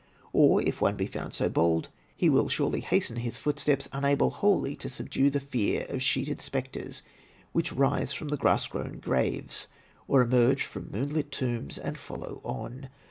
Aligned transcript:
Or, 0.33 0.63
if 0.63 0.81
one 0.81 0.95
be 0.95 1.05
found 1.05 1.31
so 1.35 1.47
bold, 1.47 1.89
he 2.15 2.27
will 2.27 2.49
surely 2.49 2.79
hasten 2.79 3.17
his 3.17 3.37
footsteps, 3.37 3.87
unable 3.93 4.31
wholly 4.31 4.75
to 4.77 4.89
subdue 4.89 5.29
the 5.29 5.39
fear 5.39 5.85
of 5.89 6.01
sheeted 6.01 6.41
spectres 6.41 7.03
which 7.51 7.73
may 7.73 7.77
rise 7.77 8.11
from 8.11 8.29
the 8.29 8.37
grass 8.37 8.65
grown 8.65 8.97
graves, 8.97 9.67
or 10.07 10.23
emerge 10.23 10.63
from 10.63 10.89
moon 10.89 11.13
lit 11.13 11.31
tombs, 11.31 11.77
and 11.77 11.99
follow 11.99 12.41
on. 12.43 12.89